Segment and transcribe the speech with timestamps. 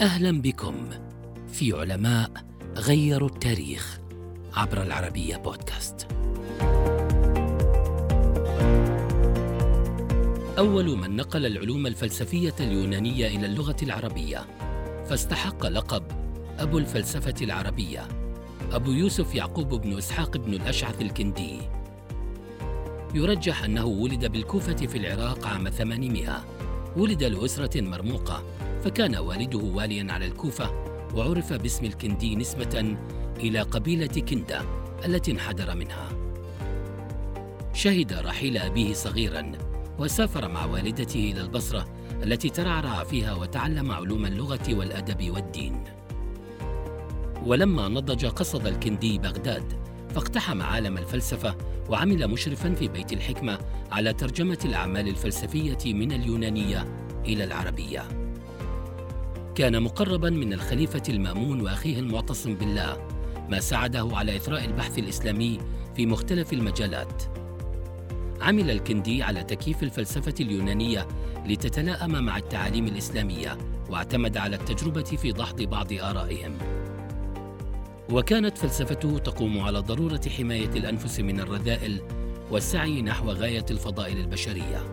[0.00, 0.88] أهلا بكم
[1.52, 2.30] في علماء
[2.76, 4.00] غيروا التاريخ
[4.54, 6.06] عبر العربية بودكاست.
[10.58, 14.46] أول من نقل العلوم الفلسفية اليونانية إلى اللغة العربية
[15.08, 16.02] فاستحق لقب
[16.58, 18.08] أبو الفلسفة العربية
[18.72, 21.58] أبو يوسف يعقوب بن إسحاق بن الأشعث الكندي.
[23.14, 26.44] يرجح أنه ولد بالكوفة في العراق عام 800
[26.96, 28.44] ولد لأسرة مرموقة
[28.84, 30.84] فكان والده واليا على الكوفة
[31.14, 32.96] وعرف باسم الكندي نسبة
[33.36, 34.62] إلى قبيلة كندة
[35.04, 36.08] التي انحدر منها.
[37.74, 39.52] شهد رحيل أبيه صغيرا
[39.98, 41.88] وسافر مع والدته إلى البصرة
[42.22, 45.84] التي ترعرع فيها وتعلم علوم اللغة والأدب والدين.
[47.46, 49.72] ولما نضج قصد الكندي بغداد
[50.14, 51.56] فاقتحم عالم الفلسفة
[51.88, 53.58] وعمل مشرفا في بيت الحكمة
[53.92, 56.86] على ترجمة الأعمال الفلسفية من اليونانية
[57.24, 58.19] إلى العربية.
[59.60, 63.08] كان مقربا من الخليفة المأمون وأخيه المعتصم بالله
[63.48, 65.58] ما ساعده على إثراء البحث الإسلامي
[65.96, 67.22] في مختلف المجالات.
[68.40, 71.08] عمل الكندي على تكييف الفلسفة اليونانية
[71.46, 73.58] لتتلائم مع التعاليم الإسلامية
[73.90, 76.58] واعتمد على التجربة في دحض بعض آرائهم.
[78.10, 82.00] وكانت فلسفته تقوم على ضرورة حماية الأنفس من الرذائل
[82.50, 84.84] والسعي نحو غاية الفضائل البشرية.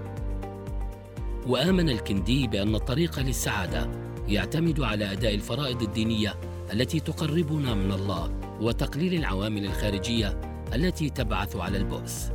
[1.48, 6.36] وآمن الكندي بأن الطريق للسعادة يعتمد على أداء الفرائض الدينية
[6.74, 10.42] التي تقربنا من الله وتقليل العوامل الخارجية
[10.74, 12.32] التي تبعث على البؤس.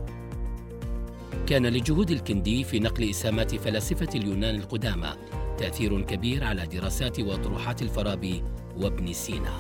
[1.46, 5.12] كان لجهود الكندي في نقل اسهامات فلاسفة اليونان القدامى
[5.58, 8.42] تأثير كبير على دراسات واطروحات الفارابي
[8.76, 9.54] وابن سينا.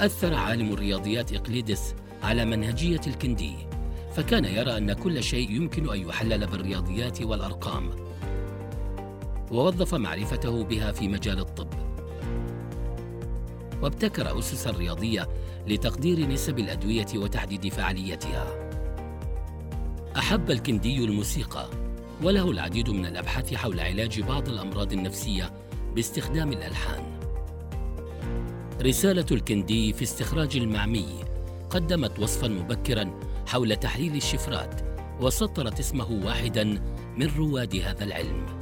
[0.00, 3.54] أثر عالم الرياضيات إقليدس على منهجية الكندي
[4.14, 7.90] فكان يرى أن كل شيء يمكن أن يحلل بالرياضيات والأرقام.
[9.52, 11.68] ووظف معرفته بها في مجال الطب.
[13.82, 15.28] وابتكر أسسا رياضية
[15.66, 18.70] لتقدير نسب الأدوية وتحديد فعاليتها.
[20.16, 21.68] أحب الكندي الموسيقى
[22.22, 25.52] وله العديد من الأبحاث حول علاج بعض الأمراض النفسية
[25.94, 27.02] باستخدام الألحان.
[28.82, 31.06] رسالة الكندي في استخراج المعمي
[31.70, 33.10] قدمت وصفا مبكرا
[33.46, 34.80] حول تحليل الشفرات
[35.20, 36.64] وسطرت اسمه واحدا
[37.16, 38.61] من رواد هذا العلم.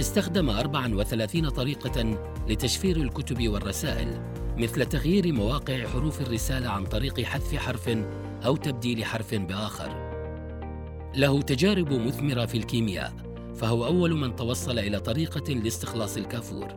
[0.00, 2.18] استخدم 34 طريقة
[2.48, 4.20] لتشفير الكتب والرسائل
[4.56, 7.90] مثل تغيير مواقع حروف الرسالة عن طريق حذف حرف
[8.44, 10.06] أو تبديل حرف بآخر.
[11.14, 13.12] له تجارب مثمرة في الكيمياء،
[13.54, 16.68] فهو أول من توصل إلى طريقة لاستخلاص الكافور.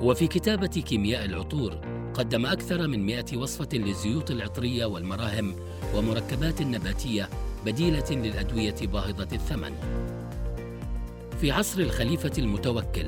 [0.00, 1.80] وفي كتابة كيمياء العطور
[2.14, 5.54] قدم أكثر من 100 وصفة للزيوت العطرية والمراهم
[5.94, 7.28] ومركبات نباتية
[7.66, 9.72] بديلة للأدوية باهظة الثمن.
[11.42, 13.06] في عصر الخليفة المتوكل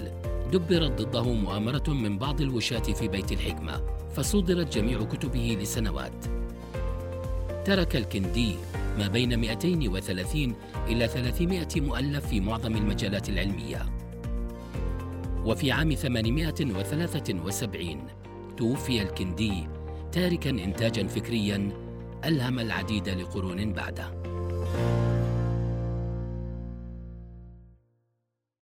[0.53, 3.81] دبرت ضده مؤامرة من بعض الوشاة في بيت الحكمة
[4.17, 6.25] فصدرت جميع كتبه لسنوات.
[7.65, 8.55] ترك الكندي
[8.99, 10.55] ما بين 230
[10.89, 13.87] إلى 300 مؤلف في معظم المجالات العلمية.
[15.45, 18.07] وفي عام 873
[18.57, 19.69] توفي الكندي
[20.13, 21.73] تاركا إنتاجا فكريا
[22.25, 24.34] ألهم العديد لقرون بعده.